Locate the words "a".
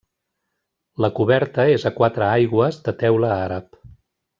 1.89-1.93